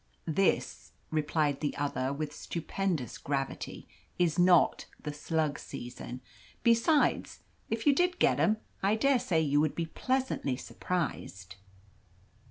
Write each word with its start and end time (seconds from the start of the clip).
"This," 0.25 0.93
replied 1.11 1.59
the 1.59 1.77
other, 1.77 2.11
with 2.11 2.33
stupendous 2.33 3.19
gravity, 3.19 3.87
"is 4.17 4.39
not 4.39 4.87
the 5.03 5.13
slug 5.13 5.59
season. 5.59 6.21
Besides, 6.63 7.41
if 7.69 7.85
you 7.85 7.93
did 7.93 8.17
get 8.17 8.39
'em, 8.39 8.57
I 8.81 8.95
dare 8.95 9.19
say 9.19 9.41
you 9.41 9.61
would 9.61 9.75
be 9.75 9.85
pleasantly 9.85 10.57
surprised." 10.57 11.57